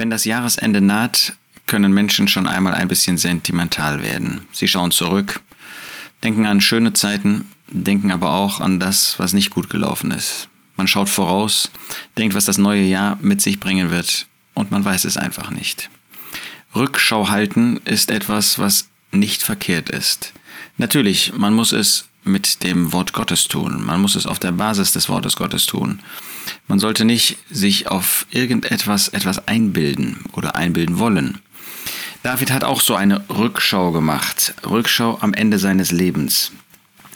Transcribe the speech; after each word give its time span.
Wenn 0.00 0.08
das 0.08 0.24
Jahresende 0.24 0.80
naht, 0.80 1.34
können 1.66 1.92
Menschen 1.92 2.26
schon 2.26 2.46
einmal 2.46 2.72
ein 2.72 2.88
bisschen 2.88 3.18
sentimental 3.18 4.02
werden. 4.02 4.46
Sie 4.50 4.66
schauen 4.66 4.92
zurück, 4.92 5.42
denken 6.24 6.46
an 6.46 6.62
schöne 6.62 6.94
Zeiten, 6.94 7.50
denken 7.68 8.10
aber 8.10 8.32
auch 8.32 8.62
an 8.62 8.80
das, 8.80 9.18
was 9.18 9.34
nicht 9.34 9.50
gut 9.50 9.68
gelaufen 9.68 10.10
ist. 10.10 10.48
Man 10.78 10.88
schaut 10.88 11.10
voraus, 11.10 11.70
denkt, 12.16 12.34
was 12.34 12.46
das 12.46 12.56
neue 12.56 12.84
Jahr 12.84 13.18
mit 13.20 13.42
sich 13.42 13.60
bringen 13.60 13.90
wird, 13.90 14.26
und 14.54 14.70
man 14.70 14.86
weiß 14.86 15.04
es 15.04 15.18
einfach 15.18 15.50
nicht. 15.50 15.90
Rückschau 16.74 17.28
halten 17.28 17.78
ist 17.84 18.10
etwas, 18.10 18.58
was 18.58 18.88
nicht 19.12 19.42
verkehrt 19.42 19.90
ist. 19.90 20.32
Natürlich, 20.78 21.34
man 21.36 21.52
muss 21.52 21.72
es 21.72 22.08
mit 22.30 22.62
dem 22.62 22.92
Wort 22.92 23.12
Gottes 23.12 23.48
tun. 23.48 23.84
Man 23.84 24.00
muss 24.00 24.16
es 24.16 24.26
auf 24.26 24.38
der 24.38 24.52
Basis 24.52 24.92
des 24.92 25.08
Wortes 25.08 25.36
Gottes 25.36 25.66
tun. 25.66 26.00
Man 26.68 26.78
sollte 26.78 27.04
nicht 27.04 27.38
sich 27.50 27.88
auf 27.88 28.26
irgendetwas 28.30 29.08
etwas 29.08 29.46
einbilden 29.48 30.24
oder 30.32 30.56
einbilden 30.56 30.98
wollen. 30.98 31.40
David 32.22 32.50
hat 32.50 32.64
auch 32.64 32.80
so 32.80 32.94
eine 32.94 33.24
Rückschau 33.30 33.92
gemacht. 33.92 34.54
Rückschau 34.64 35.18
am 35.20 35.32
Ende 35.32 35.58
seines 35.58 35.90
Lebens. 35.90 36.52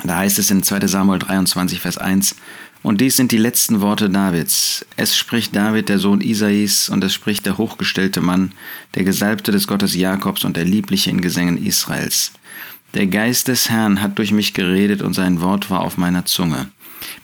Da 0.02 0.16
heißt 0.16 0.38
es 0.38 0.50
in 0.50 0.62
2 0.62 0.86
Samuel 0.86 1.18
23, 1.18 1.80
Vers 1.80 1.98
1, 1.98 2.36
und 2.82 3.00
dies 3.00 3.16
sind 3.16 3.32
die 3.32 3.38
letzten 3.38 3.80
Worte 3.80 4.10
Davids. 4.10 4.84
Es 4.96 5.16
spricht 5.16 5.56
David, 5.56 5.88
der 5.88 5.98
Sohn 5.98 6.20
Isais, 6.20 6.90
und 6.90 7.02
es 7.02 7.14
spricht 7.14 7.46
der 7.46 7.56
hochgestellte 7.56 8.20
Mann, 8.20 8.52
der 8.94 9.04
Gesalbte 9.04 9.52
des 9.52 9.66
Gottes 9.66 9.94
Jakobs 9.94 10.44
und 10.44 10.58
der 10.58 10.66
Liebliche 10.66 11.08
in 11.08 11.22
Gesängen 11.22 11.56
Israels. 11.64 12.32
Der 12.94 13.08
Geist 13.08 13.48
des 13.48 13.70
Herrn 13.70 14.00
hat 14.00 14.18
durch 14.18 14.30
mich 14.30 14.54
geredet 14.54 15.02
und 15.02 15.14
sein 15.14 15.40
Wort 15.40 15.68
war 15.68 15.80
auf 15.80 15.98
meiner 15.98 16.26
Zunge. 16.26 16.68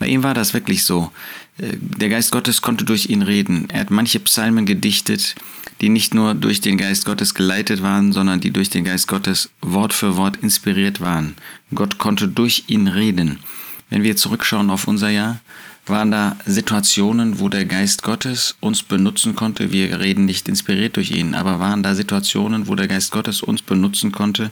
Bei 0.01 0.09
ihm 0.09 0.25
war 0.25 0.35
das 0.35 0.53
wirklich 0.53 0.85
so. 0.85 1.13
Äh, 1.59 1.77
der 1.79 2.09
Geist 2.09 2.33
Gottes 2.33 2.61
konnte 2.61 2.85
durch 2.85 3.07
ihn 3.07 3.23
reden. 3.23 3.69
Er 3.71 3.81
hat 3.81 3.91
manche 3.91 4.19
Psalmen 4.21 4.67
gedichtet, 4.67 5.37
die 5.81 5.89
nicht 5.89 6.13
nur 6.13 6.35
durch 6.35 6.61
den 6.61 6.77
Geist 6.77 7.05
Gottes 7.05 7.35
geleitet 7.35 7.83
waren, 7.83 8.13
sondern 8.13 8.41
die 8.41 8.51
durch 8.51 8.69
den 8.69 8.85
Geist 8.85 9.07
Gottes 9.07 9.51
Wort 9.63 9.93
für 9.93 10.17
Wort 10.17 10.39
inspiriert 10.39 11.01
waren. 11.01 11.37
Gott 11.73 11.99
konnte 11.99 12.27
durch 12.27 12.65
ihn 12.67 12.89
reden. 12.89 13.39
Wenn 13.91 14.03
wir 14.03 14.17
zurückschauen 14.17 14.71
auf 14.71 14.89
unser 14.89 15.09
Jahr, 15.09 15.41
waren 15.87 16.11
da 16.11 16.37
Situationen, 16.47 17.41
wo 17.41 17.49
der 17.49 17.65
Geist 17.65 18.03
Gottes 18.03 18.57
uns 18.61 18.83
benutzen 18.83 19.35
konnte. 19.35 19.73
Wir 19.73 19.99
reden 19.99 20.25
nicht 20.25 20.49
inspiriert 20.49 20.97
durch 20.97 21.11
ihn, 21.11 21.35
aber 21.35 21.59
waren 21.59 21.83
da 21.83 21.95
Situationen, 21.95 22.69
wo 22.69 22.75
der 22.75 22.87
Geist 22.89 23.13
Gottes 23.13 23.43
uns 23.43 23.63
benutzen 23.63 24.13
konnte 24.13 24.51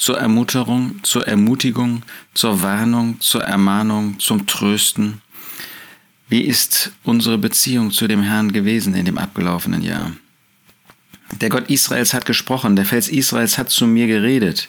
zur 0.00 0.18
Ermunterung, 0.18 0.98
zur 1.02 1.28
Ermutigung, 1.28 2.02
zur 2.32 2.62
Warnung, 2.62 3.20
zur 3.20 3.44
Ermahnung, 3.44 4.18
zum 4.18 4.46
Trösten. 4.46 5.20
Wie 6.30 6.40
ist 6.40 6.92
unsere 7.04 7.36
Beziehung 7.36 7.90
zu 7.90 8.08
dem 8.08 8.22
Herrn 8.22 8.50
gewesen 8.50 8.94
in 8.94 9.04
dem 9.04 9.18
abgelaufenen 9.18 9.82
Jahr? 9.82 10.12
Der 11.42 11.50
Gott 11.50 11.68
Israels 11.68 12.14
hat 12.14 12.24
gesprochen, 12.24 12.76
der 12.76 12.86
Fels 12.86 13.08
Israels 13.08 13.58
hat 13.58 13.68
zu 13.68 13.86
mir 13.86 14.06
geredet. 14.06 14.68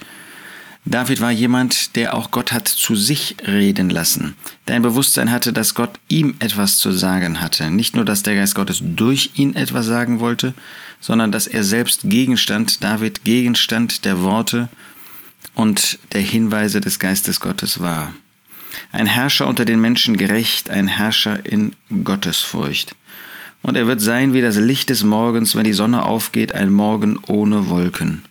David 0.84 1.22
war 1.22 1.32
jemand, 1.32 1.96
der 1.96 2.14
auch 2.14 2.32
Gott 2.32 2.52
hat 2.52 2.68
zu 2.68 2.96
sich 2.96 3.38
reden 3.48 3.90
lassen, 3.90 4.36
der 4.68 4.76
ein 4.76 4.82
Bewusstsein 4.82 5.32
hatte, 5.32 5.54
dass 5.54 5.76
Gott 5.76 5.92
ihm 6.10 6.36
etwas 6.40 6.78
zu 6.78 6.92
sagen 6.92 7.40
hatte. 7.40 7.72
Nicht 7.72 7.96
nur, 7.96 8.04
dass 8.04 8.24
der 8.24 8.36
Geist 8.36 8.56
Gottes 8.56 8.82
durch 8.82 9.32
ihn 9.36 9.56
etwas 9.56 9.86
sagen 9.86 10.20
wollte, 10.20 10.54
sondern 11.00 11.32
dass 11.32 11.48
er 11.48 11.64
selbst 11.64 12.02
Gegenstand, 12.04 12.84
David 12.84 13.24
Gegenstand 13.24 14.04
der 14.04 14.22
Worte 14.24 14.68
und 15.56 16.00
der 16.14 16.22
Hinweise 16.22 16.82
des 16.82 17.00
Geistes 17.00 17.40
Gottes 17.40 17.80
war. 17.80 18.14
Ein 18.92 19.06
Herrscher 19.06 19.48
unter 19.48 19.66
den 19.66 19.82
Menschen 19.82 20.18
gerecht, 20.18 20.70
ein 20.70 20.88
Herrscher 20.88 21.46
in 21.46 21.76
Gottesfurcht. 22.04 22.96
Und 23.62 23.76
er 23.76 23.86
wird 23.86 24.02
sein 24.02 24.34
wie 24.34 24.42
das 24.42 24.56
Licht 24.56 24.90
des 24.90 25.04
Morgens, 25.04 25.56
wenn 25.56 25.66
die 25.66 25.74
Sonne 25.74 26.04
aufgeht, 26.04 26.56
ein 26.56 26.72
Morgen 26.72 27.20
ohne 27.28 27.70
Wolken. 27.70 28.24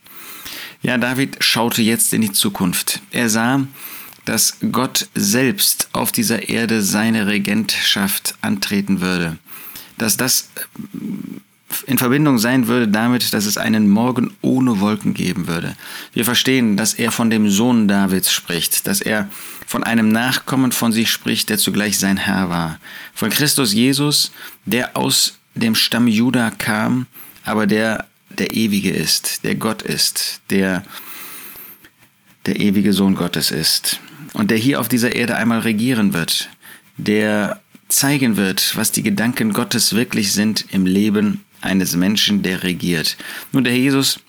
Ja, 0.82 0.98
David 0.98 1.36
schaute 1.44 1.82
jetzt 1.82 2.12
in 2.14 2.22
die 2.22 2.32
Zukunft. 2.32 3.00
Er 3.10 3.28
sah, 3.28 3.66
dass 4.24 4.56
Gott 4.72 5.08
selbst 5.14 5.88
auf 5.92 6.10
dieser 6.10 6.48
Erde 6.48 6.82
seine 6.82 7.26
Regentschaft 7.26 8.34
antreten 8.40 9.00
würde. 9.00 9.38
Dass 9.98 10.16
das 10.16 10.48
in 11.86 11.98
Verbindung 11.98 12.38
sein 12.38 12.66
würde 12.66 12.88
damit, 12.88 13.32
dass 13.32 13.46
es 13.46 13.56
einen 13.56 13.88
Morgen 13.88 14.32
ohne 14.42 14.80
Wolken 14.80 15.14
geben 15.14 15.46
würde. 15.46 15.76
Wir 16.12 16.24
verstehen, 16.24 16.76
dass 16.76 16.94
er 16.94 17.12
von 17.12 17.30
dem 17.30 17.48
Sohn 17.48 17.88
Davids 17.88 18.32
spricht, 18.32 18.86
dass 18.86 19.00
er 19.00 19.28
von 19.66 19.84
einem 19.84 20.10
Nachkommen 20.10 20.72
von 20.72 20.92
sich 20.92 21.10
spricht, 21.10 21.48
der 21.48 21.58
zugleich 21.58 21.98
sein 21.98 22.16
Herr 22.16 22.50
war. 22.50 22.80
Von 23.14 23.30
Christus 23.30 23.72
Jesus, 23.72 24.32
der 24.66 24.96
aus 24.96 25.38
dem 25.54 25.74
Stamm 25.74 26.08
Juda 26.08 26.50
kam, 26.50 27.06
aber 27.44 27.66
der 27.66 28.06
der 28.30 28.54
Ewige 28.54 28.90
ist, 28.90 29.44
der 29.44 29.54
Gott 29.56 29.82
ist, 29.82 30.40
der 30.50 30.84
der 32.46 32.58
ewige 32.58 32.92
Sohn 32.92 33.16
Gottes 33.16 33.50
ist 33.50 34.00
und 34.32 34.50
der 34.50 34.58
hier 34.58 34.80
auf 34.80 34.88
dieser 34.88 35.14
Erde 35.14 35.36
einmal 35.36 35.60
regieren 35.60 36.14
wird, 36.14 36.48
der 36.96 37.60
zeigen 37.88 38.36
wird, 38.36 38.76
was 38.76 38.92
die 38.92 39.02
Gedanken 39.02 39.52
Gottes 39.52 39.94
wirklich 39.94 40.32
sind 40.32 40.64
im 40.70 40.86
Leben 40.86 41.44
eines 41.60 41.96
Menschen, 41.96 42.42
der 42.42 42.62
regiert. 42.62 43.16
Nun, 43.52 43.64
der 43.64 43.76
Jesus, 43.76 44.20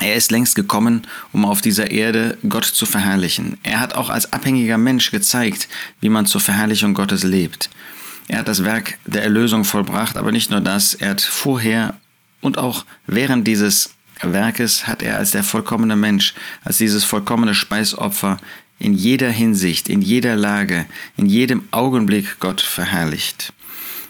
er 0.00 0.14
ist 0.14 0.30
längst 0.30 0.54
gekommen, 0.54 1.06
um 1.32 1.44
auf 1.44 1.60
dieser 1.60 1.90
Erde 1.90 2.36
Gott 2.48 2.64
zu 2.64 2.86
verherrlichen. 2.86 3.58
Er 3.62 3.80
hat 3.80 3.94
auch 3.94 4.10
als 4.10 4.32
abhängiger 4.32 4.78
Mensch 4.78 5.10
gezeigt, 5.10 5.68
wie 6.00 6.08
man 6.08 6.26
zur 6.26 6.40
Verherrlichung 6.40 6.94
Gottes 6.94 7.22
lebt. 7.22 7.70
Er 8.28 8.40
hat 8.40 8.48
das 8.48 8.64
Werk 8.64 8.98
der 9.06 9.22
Erlösung 9.22 9.64
vollbracht, 9.64 10.16
aber 10.16 10.32
nicht 10.32 10.50
nur 10.50 10.60
das, 10.60 10.94
er 10.94 11.10
hat 11.10 11.20
vorher 11.20 11.94
und 12.40 12.58
auch 12.58 12.84
während 13.06 13.46
dieses 13.46 13.94
Werkes 14.20 14.86
hat 14.86 15.02
er 15.02 15.18
als 15.18 15.30
der 15.30 15.44
vollkommene 15.44 15.96
Mensch, 15.96 16.34
als 16.64 16.78
dieses 16.78 17.04
vollkommene 17.04 17.54
Speisopfer 17.54 18.38
in 18.78 18.94
jeder 18.94 19.30
Hinsicht, 19.30 19.88
in 19.88 20.02
jeder 20.02 20.36
Lage, 20.36 20.86
in 21.16 21.26
jedem 21.26 21.64
Augenblick 21.70 22.38
Gott 22.40 22.60
verherrlicht. 22.60 23.52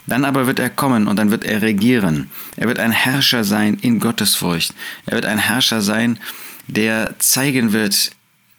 Dann 0.07 0.25
aber 0.25 0.47
wird 0.47 0.59
er 0.59 0.71
kommen 0.71 1.09
und 1.09 1.17
dann 1.17 1.31
wird 1.31 1.45
er 1.45 1.63
regieren. 1.63 2.31
Er 2.57 2.69
wird 2.69 2.79
ein 2.79 2.93
Herrscher 2.93 3.45
sein 3.45 3.75
in 3.81 3.99
Gottesfurcht. 3.99 4.75
Er 5.07 5.15
wird 5.15 5.27
ein 5.27 5.39
Herrscher 5.39 5.83
sein, 5.83 6.19
der 6.69 7.19
zeigen 7.19 7.73
wird, 7.73 8.13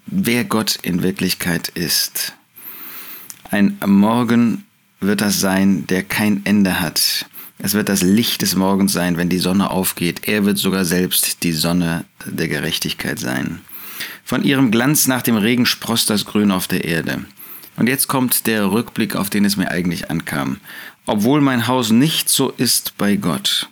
wer 0.06 0.44
Gott 0.44 0.78
in 0.82 1.04
Wirklichkeit 1.04 1.70
ist. 1.70 2.34
Ein 3.50 3.78
Morgen 3.86 4.66
wird 5.00 5.22
das 5.22 5.40
sein, 5.40 5.88
der 5.88 6.04
kein 6.04 6.46
Ende 6.46 6.80
hat. 6.82 7.26
Es 7.60 7.74
wird 7.74 7.90
das 7.90 8.02
Licht 8.02 8.42
des 8.42 8.56
Morgens 8.56 8.94
sein, 8.94 9.18
wenn 9.18 9.30
die 9.30 9.40
Sonne 9.40 9.72
aufgeht. 9.72 10.28
Er 10.28 10.46
wird 10.46 10.58
sogar 10.58 10.86
selbst 10.86 11.44
die 11.44 11.54
Sonne 11.54 12.06
der 12.26 12.48
Gerechtigkeit 12.48 13.20
sein. 13.20 13.62
Von 14.24 14.44
ihrem 14.44 14.70
Glanz 14.70 15.08
nach 15.08 15.22
dem 15.22 15.38
Regen 15.38 15.66
sproßt 15.66 16.10
das 16.10 16.26
Grün 16.26 16.52
auf 16.52 16.68
der 16.68 16.84
Erde. 16.84 17.26
Und 17.78 17.88
jetzt 17.88 18.08
kommt 18.08 18.48
der 18.48 18.72
Rückblick, 18.72 19.16
auf 19.16 19.30
den 19.30 19.46
es 19.46 19.56
mir 19.56 19.72
eigentlich 19.72 20.12
ankam. 20.12 20.58
Obwohl 21.06 21.40
mein 21.40 21.68
Haus 21.68 21.92
nicht 21.92 22.28
so 22.28 22.50
ist 22.50 22.98
bei 22.98 23.16
Gott. 23.16 23.70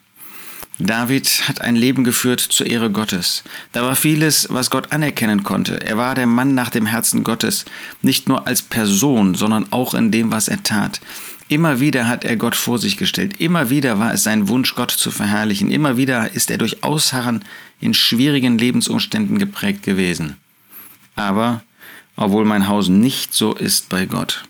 David 0.78 1.48
hat 1.48 1.62
ein 1.62 1.76
Leben 1.76 2.04
geführt 2.04 2.42
zur 2.42 2.68
Ehre 2.68 2.92
Gottes. 2.92 3.44
Da 3.72 3.82
war 3.82 3.96
vieles, 3.96 4.48
was 4.50 4.70
Gott 4.70 4.92
anerkennen 4.92 5.44
konnte. 5.44 5.82
Er 5.82 5.98
war 5.98 6.16
der 6.16 6.28
Mann 6.28 6.54
nach 6.54 6.70
dem 6.70 6.86
Herzen 6.86 7.24
Gottes, 7.24 7.66
nicht 8.02 8.28
nur 8.28 8.46
als 8.46 8.62
Person, 8.62 9.36
sondern 9.36 9.72
auch 9.72 9.94
in 9.94 10.12
dem, 10.12 10.32
was 10.32 10.50
er 10.50 10.64
tat. 10.64 11.00
Immer 11.48 11.80
wieder 11.80 12.08
hat 12.08 12.26
er 12.26 12.36
Gott 12.36 12.56
vor 12.56 12.80
sich 12.80 12.98
gestellt. 12.98 13.40
Immer 13.40 13.70
wieder 13.70 14.00
war 14.00 14.14
es 14.14 14.24
sein 14.24 14.50
Wunsch, 14.50 14.76
Gott 14.76 14.92
zu 14.92 15.12
verherrlichen. 15.12 15.72
Immer 15.72 15.96
wieder 15.96 16.34
ist 16.34 16.50
er 16.52 16.58
durch 16.58 16.84
Ausharren 16.84 17.46
in 17.80 17.94
schwierigen 17.94 18.58
Lebensumständen 18.58 19.38
geprägt 19.38 19.84
gewesen. 19.84 20.38
Aber, 21.16 21.62
obwohl 22.16 22.46
mein 22.46 22.68
Haus 22.68 22.90
nicht 22.90 23.34
so 23.34 23.54
ist 23.54 23.90
bei 23.90 24.06
Gott, 24.06 24.44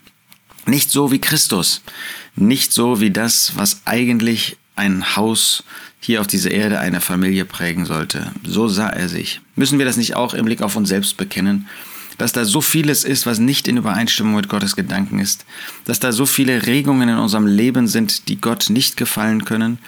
nicht 0.66 0.90
so 0.90 1.10
wie 1.12 1.20
Christus, 1.20 1.82
nicht 2.34 2.72
so 2.72 3.00
wie 3.00 3.10
das, 3.10 3.52
was 3.56 3.82
eigentlich 3.84 4.56
ein 4.74 5.16
Haus 5.16 5.64
hier 6.00 6.20
auf 6.20 6.26
dieser 6.26 6.50
Erde 6.50 6.78
eine 6.78 7.00
Familie 7.00 7.44
prägen 7.44 7.86
sollte. 7.86 8.30
So 8.44 8.68
sah 8.68 8.88
er 8.88 9.08
sich. 9.08 9.40
Müssen 9.56 9.78
wir 9.78 9.86
das 9.86 9.96
nicht 9.96 10.14
auch 10.14 10.34
im 10.34 10.44
Blick 10.44 10.62
auf 10.62 10.76
uns 10.76 10.88
selbst 10.88 11.16
bekennen? 11.16 11.68
Dass 12.18 12.32
da 12.32 12.44
so 12.44 12.60
vieles 12.60 13.04
ist, 13.04 13.26
was 13.26 13.38
nicht 13.38 13.68
in 13.68 13.76
Übereinstimmung 13.76 14.36
mit 14.36 14.48
Gottes 14.48 14.76
Gedanken 14.76 15.18
ist, 15.18 15.44
dass 15.84 16.00
da 16.00 16.12
so 16.12 16.26
viele 16.26 16.66
Regungen 16.66 17.08
in 17.08 17.18
unserem 17.18 17.46
Leben 17.46 17.86
sind, 17.86 18.28
die 18.28 18.40
Gott 18.40 18.70
nicht 18.70 18.96
gefallen 18.96 19.44
können, 19.44 19.78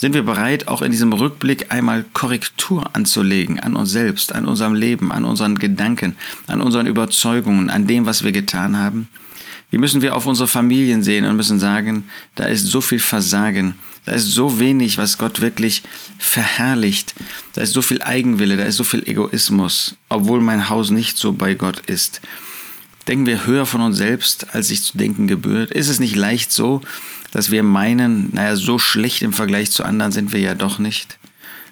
sind 0.00 0.14
wir 0.14 0.22
bereit, 0.22 0.68
auch 0.68 0.82
in 0.82 0.92
diesem 0.92 1.12
Rückblick 1.12 1.72
einmal 1.72 2.04
Korrektur 2.12 2.94
anzulegen 2.94 3.58
an 3.58 3.74
uns 3.74 3.90
selbst, 3.90 4.34
an 4.34 4.46
unserem 4.46 4.74
Leben, 4.74 5.10
an 5.10 5.24
unseren 5.24 5.58
Gedanken, 5.58 6.16
an 6.46 6.60
unseren 6.60 6.86
Überzeugungen, 6.86 7.70
an 7.70 7.86
dem, 7.86 8.06
was 8.06 8.22
wir 8.22 8.32
getan 8.32 8.76
haben? 8.76 9.08
Wie 9.70 9.78
müssen 9.78 10.00
wir 10.00 10.16
auf 10.16 10.26
unsere 10.26 10.48
Familien 10.48 11.02
sehen 11.02 11.26
und 11.26 11.36
müssen 11.36 11.58
sagen, 11.58 12.08
da 12.34 12.44
ist 12.44 12.66
so 12.66 12.80
viel 12.80 13.00
Versagen, 13.00 13.74
da 14.06 14.12
ist 14.12 14.32
so 14.32 14.58
wenig, 14.58 14.96
was 14.96 15.18
Gott 15.18 15.40
wirklich 15.42 15.82
verherrlicht, 16.18 17.14
da 17.52 17.60
ist 17.60 17.74
so 17.74 17.82
viel 17.82 18.00
Eigenwille, 18.00 18.56
da 18.56 18.64
ist 18.64 18.76
so 18.76 18.84
viel 18.84 19.06
Egoismus, 19.06 19.96
obwohl 20.08 20.40
mein 20.40 20.70
Haus 20.70 20.90
nicht 20.90 21.18
so 21.18 21.32
bei 21.32 21.54
Gott 21.54 21.80
ist. 21.80 22.22
Denken 23.06 23.26
wir 23.26 23.46
höher 23.46 23.66
von 23.66 23.82
uns 23.82 23.98
selbst, 23.98 24.54
als 24.54 24.68
sich 24.68 24.82
zu 24.82 24.96
denken 24.96 25.26
gebührt? 25.26 25.70
Ist 25.70 25.88
es 25.88 26.00
nicht 26.00 26.16
leicht 26.16 26.52
so, 26.52 26.80
dass 27.30 27.50
wir 27.50 27.62
meinen, 27.62 28.30
naja, 28.32 28.56
so 28.56 28.78
schlecht 28.78 29.22
im 29.22 29.32
Vergleich 29.32 29.70
zu 29.70 29.84
anderen 29.84 30.12
sind 30.12 30.32
wir 30.32 30.40
ja 30.40 30.54
doch 30.54 30.78
nicht? 30.78 31.18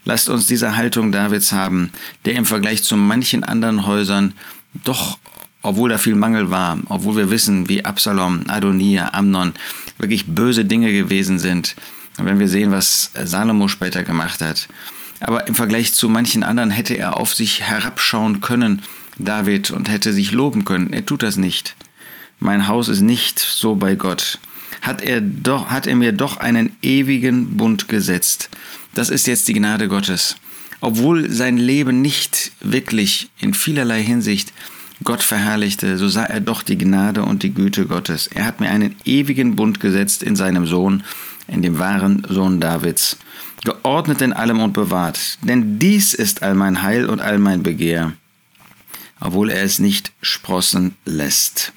Lasst 0.05 0.29
uns 0.29 0.47
diese 0.47 0.77
Haltung 0.77 1.13
Davids 1.13 1.53
haben, 1.53 1.91
der 2.25 2.35
im 2.35 2.45
Vergleich 2.45 2.83
zu 2.83 2.97
manchen 2.97 3.43
anderen 3.43 3.87
Häusern 3.87 4.35
doch, 4.85 5.19
obwohl 5.67 5.91
da 5.91 5.99
viel 5.99 6.15
Mangel 6.15 6.51
war, 6.51 6.79
obwohl 6.89 7.17
wir 7.17 7.31
wissen, 7.31 7.69
wie 7.69 7.85
Absalom, 7.85 8.45
Adonia, 8.47 9.13
Amnon 9.13 9.53
wirklich 9.99 10.27
böse 10.27 10.65
Dinge 10.65 10.93
gewesen 10.93 11.41
sind, 11.41 11.75
wenn 12.19 12.39
wir 12.39 12.47
sehen, 12.47 12.71
was 12.71 13.11
Salomo 13.25 13.67
später 13.67 14.05
gemacht 14.05 14.41
hat. 14.41 14.69
Aber 15.19 15.49
im 15.49 15.57
Vergleich 15.57 15.93
zu 15.93 16.09
manchen 16.09 16.45
anderen 16.45 16.71
hätte 16.71 16.95
er 16.95 17.17
auf 17.17 17.35
sich 17.35 17.63
herabschauen 17.63 18.41
können, 18.41 18.83
David, 19.19 19.73
und 19.73 19.91
hätte 19.91 20.13
sich 20.13 20.31
loben 20.31 20.65
können. 20.65 20.93
Er 20.93 21.05
tut 21.05 21.25
das 21.25 21.37
nicht. 21.37 21.75
Mein 22.39 22.69
Haus 22.69 22.89
ist 22.89 23.01
nicht 23.01 23.41
so 23.41 23.75
bei 23.75 23.97
Gott. 23.97 24.39
Hat 24.83 25.03
er, 25.03 25.21
doch, 25.21 25.71
hat 25.71 25.89
er 25.89 25.97
mir 25.97 26.13
doch 26.13 26.37
einen 26.37 26.77
ewigen 26.81 27.57
Bund 27.57 27.89
gesetzt. 27.89 28.51
Das 28.95 29.11
ist 29.11 29.27
jetzt 29.27 29.49
die 29.49 29.55
Gnade 29.55 29.89
Gottes. 29.89 30.37
Obwohl 30.81 31.29
sein 31.29 31.57
Leben 31.57 32.03
nicht 32.03 32.53
wirklich 32.61 33.31
in 33.41 33.53
vielerlei 33.53 34.03
Hinsicht 34.03 34.53
Gott 35.05 35.23
verherrlichte, 35.23 35.99
so 35.99 36.09
sah 36.09 36.25
er 36.25 36.41
doch 36.41 36.63
die 36.63 36.79
Gnade 36.79 37.23
und 37.23 37.43
die 37.43 37.53
Güte 37.53 37.87
Gottes. 37.87 38.29
Er 38.29 38.47
hat 38.47 38.61
mir 38.61 38.71
einen 38.71 38.97
ewigen 39.05 39.57
Bund 39.57 39.79
gesetzt 39.81 40.23
in 40.23 40.37
seinem 40.37 40.67
Sohn, 40.67 41.05
in 41.49 41.63
dem 41.63 41.79
wahren 41.79 42.27
Sohn 42.29 42.61
Davids, 42.61 43.19
geordnet 43.65 44.23
in 44.23 44.33
allem 44.33 44.61
und 44.61 44.73
bewahrt. 44.73 45.39
Denn 45.43 45.79
dies 45.79 46.15
ist 46.15 46.43
all 46.43 46.55
mein 46.55 46.83
Heil 46.83 47.07
und 47.07 47.21
all 47.21 47.39
mein 47.39 47.63
Begehr, 47.63 48.15
obwohl 49.21 49.51
er 49.51 49.63
es 49.63 49.79
nicht 49.79 50.13
sprossen 50.23 50.97
lässt. 51.05 51.73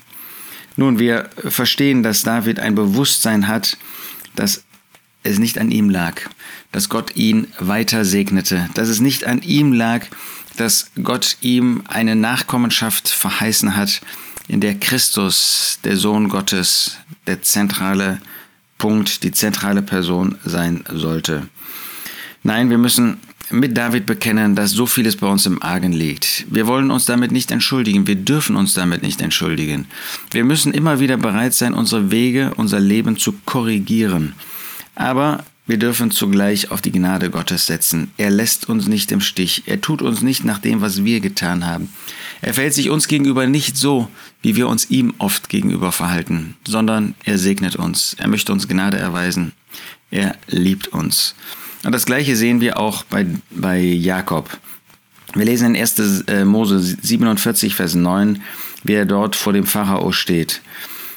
Nun, 0.77 0.97
wir 0.97 1.29
verstehen, 1.37 2.03
dass 2.03 2.23
David 2.23 2.59
ein 2.59 2.73
Bewusstsein 2.73 3.49
hat, 3.49 3.77
dass 4.35 4.63
es 5.23 5.39
nicht 5.39 5.57
an 5.57 5.71
ihm 5.71 5.89
lag, 5.89 6.21
dass 6.71 6.87
Gott 6.87 7.17
ihn 7.17 7.47
weiter 7.59 8.05
segnete, 8.05 8.69
dass 8.75 8.87
es 8.87 9.01
nicht 9.01 9.25
an 9.25 9.41
ihm 9.41 9.73
lag, 9.73 10.05
dass 10.59 10.91
Gott 11.01 11.37
ihm 11.41 11.83
eine 11.87 12.15
Nachkommenschaft 12.15 13.09
verheißen 13.09 13.75
hat, 13.75 14.01
in 14.47 14.61
der 14.61 14.75
Christus, 14.79 15.79
der 15.83 15.95
Sohn 15.95 16.27
Gottes, 16.27 16.97
der 17.27 17.41
zentrale 17.41 18.19
Punkt, 18.77 19.23
die 19.23 19.31
zentrale 19.31 19.81
Person 19.81 20.37
sein 20.43 20.83
sollte. 20.91 21.47
Nein, 22.43 22.69
wir 22.69 22.77
müssen 22.77 23.17
mit 23.51 23.77
David 23.77 24.05
bekennen, 24.05 24.55
dass 24.55 24.71
so 24.71 24.85
vieles 24.85 25.15
bei 25.15 25.27
uns 25.27 25.45
im 25.45 25.61
Argen 25.61 25.91
liegt. 25.91 26.45
Wir 26.49 26.67
wollen 26.67 26.91
uns 26.91 27.05
damit 27.05 27.31
nicht 27.31 27.51
entschuldigen, 27.51 28.07
wir 28.07 28.15
dürfen 28.15 28.55
uns 28.55 28.73
damit 28.73 29.01
nicht 29.01 29.21
entschuldigen. 29.21 29.87
Wir 30.31 30.43
müssen 30.43 30.73
immer 30.73 30.99
wieder 30.99 31.17
bereit 31.17 31.53
sein, 31.53 31.73
unsere 31.73 32.11
Wege, 32.11 32.53
unser 32.57 32.79
Leben 32.79 33.17
zu 33.17 33.33
korrigieren. 33.45 34.33
Aber 34.95 35.43
wir 35.69 35.77
dürfen 35.77 36.09
zugleich 36.09 36.71
auf 36.71 36.81
die 36.81 36.91
Gnade 36.91 37.29
Gottes 37.29 37.67
setzen. 37.67 38.09
Er 38.17 38.31
lässt 38.31 38.67
uns 38.67 38.87
nicht 38.87 39.11
im 39.11 39.21
Stich. 39.21 39.65
Er 39.67 39.79
tut 39.79 40.01
uns 40.01 40.23
nicht 40.23 40.43
nach 40.43 40.57
dem, 40.57 40.81
was 40.81 41.03
wir 41.03 41.19
getan 41.19 41.63
haben. 41.63 41.93
Er 42.41 42.55
verhält 42.55 42.73
sich 42.73 42.89
uns 42.89 43.07
gegenüber 43.07 43.45
nicht 43.45 43.77
so, 43.77 44.09
wie 44.41 44.55
wir 44.55 44.67
uns 44.67 44.89
ihm 44.89 45.13
oft 45.19 45.47
gegenüber 45.47 45.91
verhalten, 45.91 46.55
sondern 46.67 47.13
er 47.23 47.37
segnet 47.37 47.75
uns. 47.75 48.15
Er 48.17 48.27
möchte 48.27 48.51
uns 48.51 48.67
Gnade 48.67 48.97
erweisen. 48.97 49.51
Er 50.09 50.35
liebt 50.47 50.87
uns. 50.87 51.35
Und 51.83 51.91
das 51.91 52.07
Gleiche 52.07 52.35
sehen 52.35 52.61
wir 52.61 52.79
auch 52.79 53.03
bei, 53.03 53.27
bei 53.51 53.79
Jakob. 53.79 54.57
Wir 55.35 55.45
lesen 55.45 55.75
in 55.75 55.81
1. 55.81 56.23
Äh, 56.29 56.45
Mose 56.45 56.79
47, 56.79 57.75
Vers 57.75 57.93
9, 57.93 58.41
wie 58.83 58.93
er 58.93 59.05
dort 59.05 59.35
vor 59.35 59.53
dem 59.53 59.67
Pharao 59.67 60.13
steht. 60.13 60.63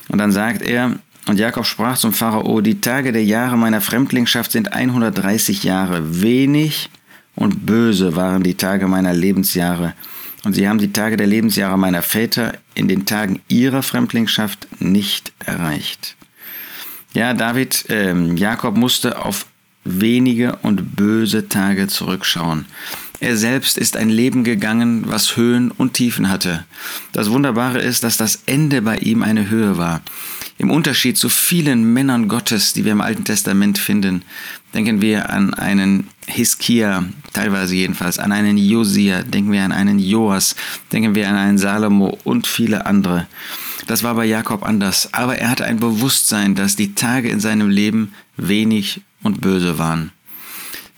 Und 0.09 0.19
dann 0.19 0.31
sagt 0.31 0.61
er, 0.61 0.99
und 1.27 1.39
Jakob 1.39 1.67
sprach 1.67 1.97
zum 1.97 2.13
Pharao, 2.13 2.61
die 2.61 2.81
Tage 2.81 3.13
der 3.13 3.25
Jahre 3.25 3.57
meiner 3.57 3.81
Fremdlingschaft 3.81 4.53
sind 4.53 4.73
130 4.73 5.63
Jahre. 5.63 6.23
Wenig 6.23 6.91
und 7.37 7.65
böse 7.65 8.17
waren 8.17 8.43
die 8.43 8.55
Tage 8.55 8.89
meiner 8.89 9.15
Lebensjahre. 9.15 9.95
Und 10.45 10.55
sie 10.55 10.69
haben 10.69 10.79
die 10.79 10.93
Tage 10.93 11.17
der 11.17 11.29
Lebensjahre 11.29 11.79
meiner 11.79 12.03
Väter 12.03 12.55
in 12.75 12.89
den 12.89 13.07
Tagen 13.07 13.41
ihrer 13.47 13.83
Fremdlingschaft 13.83 14.67
nicht 14.81 15.33
erreicht. 15.45 16.17
Ja, 17.15 17.35
David, 17.35 17.89
äh, 17.91 18.15
Jakob 18.35 18.77
musste 18.77 19.25
auf 19.25 19.47
wenige 19.85 20.57
und 20.63 20.97
böse 20.97 21.49
Tage 21.49 21.87
zurückschauen. 21.87 22.67
Er 23.23 23.37
selbst 23.37 23.79
ist 23.79 23.97
ein 23.97 24.09
Leben 24.09 24.43
gegangen, 24.43 25.05
was 25.07 25.37
Höhen 25.37 25.71
und 25.71 25.93
Tiefen 25.95 26.29
hatte. 26.29 26.65
Das 27.13 27.31
Wunderbare 27.31 27.81
ist, 27.81 28.03
dass 28.03 28.17
das 28.17 28.43
Ende 28.47 28.83
bei 28.83 28.97
ihm 28.97 29.23
eine 29.23 29.49
Höhe 29.49 29.79
war. 29.79 30.03
Im 30.59 30.73
Unterschied 30.73 31.17
zu 31.17 31.29
vielen 31.29 31.93
Männern 31.93 32.27
Gottes, 32.27 32.73
die 32.73 32.85
wir 32.85 32.91
im 32.91 33.01
Alten 33.01 33.23
Testament 33.23 33.79
finden, 33.79 34.25
denken 34.75 35.01
wir 35.01 35.31
an 35.31 35.55
einen 35.55 36.09
Hiskia, 36.27 37.05
teilweise 37.33 37.77
jedenfalls, 37.77 38.19
an 38.19 38.33
einen 38.33 38.59
Josia, 38.59 39.23
denken 39.23 39.53
wir 39.53 39.63
an 39.63 39.71
einen 39.71 40.01
Joas, 40.01 40.57
denken 40.91 41.15
wir 41.15 41.29
an 41.29 41.37
einen 41.37 41.59
Salomo 41.59 42.19
und 42.25 42.49
viele 42.49 42.87
andere. 42.87 43.29
Das 43.87 44.03
war 44.03 44.17
bei 44.17 44.25
Jakob 44.25 44.65
anders, 44.65 45.15
aber 45.15 45.39
er 45.39 45.51
hatte 45.51 45.65
ein 45.65 45.79
Bewusstsein, 45.79 46.57
dass 46.57 46.75
die 46.75 46.97
Tage 46.97 47.29
in 47.29 47.39
seinem 47.39 47.71
Leben 47.71 48.15
wenig 48.37 49.01
und 49.23 49.41
böse 49.41 49.79
waren. 49.79 50.11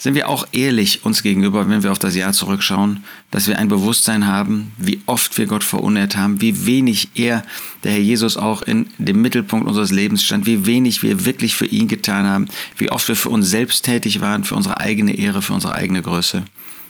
Sind 0.05 0.17
wir 0.17 0.29
auch 0.29 0.47
ehrlich 0.53 1.07
uns 1.07 1.23
gegenüber, 1.23 1.67
wenn 1.67 1.83
wir 1.83 1.91
auf 1.91 1.99
das 1.99 2.15
Jahr 2.15 2.35
zurückschauen, 2.35 3.05
dass 3.31 3.49
wir 3.49 3.59
ein 3.59 3.69
Bewusstsein 3.69 4.27
haben, 4.27 4.71
wie 4.77 5.01
oft 5.07 5.39
wir 5.39 5.47
Gott 5.47 5.65
verunehrt 5.65 6.15
haben, 6.15 6.43
wie 6.43 6.67
wenig 6.67 7.09
er, 7.15 7.43
der 7.85 7.93
Herr 7.93 8.01
Jesus, 8.01 8.37
auch 8.37 8.61
in 8.61 8.89
dem 8.99 9.23
Mittelpunkt 9.23 9.67
unseres 9.67 9.93
Lebens 9.93 10.23
stand, 10.23 10.45
wie 10.45 10.67
wenig 10.67 11.03
wir 11.03 11.25
wirklich 11.25 11.57
für 11.57 11.65
ihn 11.65 11.89
getan 11.89 12.27
haben, 12.27 12.49
wie 12.77 12.91
oft 12.91 13.09
wir 13.09 13.17
für 13.17 13.31
uns 13.31 13.49
selbst 13.49 13.87
tätig 13.87 14.21
waren, 14.21 14.45
für 14.45 14.57
unsere 14.57 14.79
eigene 14.79 15.17
Ehre, 15.17 15.41
für 15.41 15.55
unsere 15.55 15.75
eigene 15.75 16.03
Größe. 16.03 16.45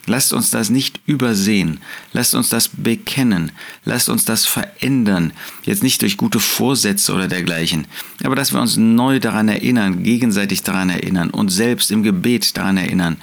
Lasst 0.07 0.33
uns 0.33 0.51
das 0.51 0.71
nicht 0.71 1.01
übersehen. 1.07 1.81
Lasst 2.13 2.35
uns 2.35 2.49
das 2.49 2.69
bekennen. 2.69 3.53
Lasst 3.85 4.09
uns 4.09 4.25
das 4.25 4.47
verändern. 4.47 5.33
Jetzt 5.65 5.83
nicht 5.83 6.03
durch 6.03 6.17
gute 6.17 6.41
Vorsätze 6.41 7.13
oder 7.13 7.29
dergleichen, 7.29 7.87
aber 8.23 8.37
dass 8.37 8.53
wir 8.53 8.61
uns 8.61 8.77
neu 8.77 9.19
daran 9.19 9.49
erinnern, 9.49 10.03
gegenseitig 10.03 10.63
daran 10.63 10.91
erinnern 10.91 11.31
und 11.31 11.51
selbst 11.51 11.91
im 11.91 12.03
Gebet 12.03 12.57
daran 12.57 12.77
erinnern, 12.77 13.17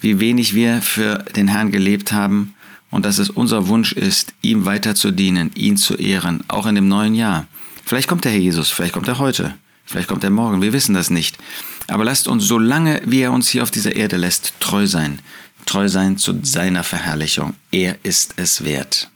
wie 0.00 0.20
wenig 0.20 0.54
wir 0.54 0.82
für 0.82 1.18
den 1.36 1.48
Herrn 1.48 1.70
gelebt 1.70 2.12
haben 2.12 2.54
und 2.90 3.04
dass 3.04 3.18
es 3.18 3.30
unser 3.30 3.68
Wunsch 3.68 3.92
ist, 3.92 4.34
ihm 4.42 4.64
weiter 4.64 4.94
zu 4.94 5.10
dienen, 5.10 5.50
ihn 5.54 5.76
zu 5.76 5.94
ehren, 5.94 6.44
auch 6.48 6.66
in 6.66 6.74
dem 6.74 6.88
neuen 6.88 7.14
Jahr. 7.14 7.46
Vielleicht 7.84 8.08
kommt 8.08 8.24
der 8.24 8.32
Herr 8.32 8.40
Jesus, 8.40 8.70
vielleicht 8.70 8.92
kommt 8.92 9.08
er 9.08 9.18
heute, 9.18 9.54
vielleicht 9.84 10.08
kommt 10.08 10.24
er 10.24 10.30
morgen, 10.30 10.62
wir 10.62 10.72
wissen 10.72 10.94
das 10.94 11.10
nicht. 11.10 11.38
Aber 11.86 12.04
lasst 12.04 12.28
uns, 12.28 12.44
solange 12.44 13.00
wie 13.06 13.20
er 13.20 13.32
uns 13.32 13.48
hier 13.48 13.62
auf 13.62 13.70
dieser 13.70 13.96
Erde 13.96 14.16
lässt, 14.16 14.52
treu 14.60 14.86
sein 14.86 15.20
treu 15.68 15.88
sein 15.88 16.16
zu 16.16 16.40
seiner 16.42 16.82
Verherrlichung. 16.82 17.54
Er 17.70 17.96
ist 18.02 18.34
es 18.36 18.64
wert. 18.64 19.10